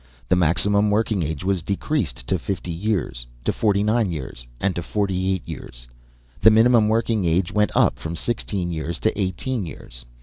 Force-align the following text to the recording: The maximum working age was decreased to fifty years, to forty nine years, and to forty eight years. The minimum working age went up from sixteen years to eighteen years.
The 0.29 0.35
maximum 0.35 0.89
working 0.89 1.21
age 1.21 1.43
was 1.43 1.61
decreased 1.61 2.25
to 2.25 2.39
fifty 2.39 2.71
years, 2.71 3.27
to 3.45 3.53
forty 3.53 3.83
nine 3.83 4.09
years, 4.09 4.47
and 4.59 4.73
to 4.75 4.81
forty 4.81 5.31
eight 5.31 5.47
years. 5.47 5.85
The 6.41 6.49
minimum 6.49 6.89
working 6.89 7.23
age 7.25 7.51
went 7.51 7.69
up 7.75 7.99
from 7.99 8.15
sixteen 8.15 8.71
years 8.71 8.97
to 8.97 9.15
eighteen 9.21 9.63
years. 9.63 10.03